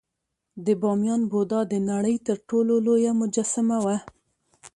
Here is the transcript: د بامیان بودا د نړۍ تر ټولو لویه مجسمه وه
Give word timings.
د 0.65 0.67
بامیان 0.81 1.21
بودا 1.31 1.59
د 1.71 1.73
نړۍ 1.89 2.15
تر 2.27 2.37
ټولو 2.49 2.73
لویه 2.85 3.11
مجسمه 3.21 3.77
وه 3.85 3.97